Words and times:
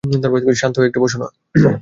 শান্ত 0.61 0.75
হয়ে 0.77 0.89
একটু 0.89 0.99
বসো 1.03 1.17
না। 1.21 1.27